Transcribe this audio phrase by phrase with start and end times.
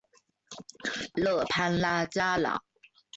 [1.13, 2.63] 勒潘拉加朗。